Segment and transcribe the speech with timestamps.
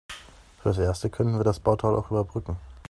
[0.63, 2.55] Fürs Erste können wir das Bauteil auch überbrücken.